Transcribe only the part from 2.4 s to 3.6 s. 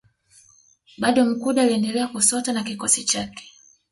na kikosi chake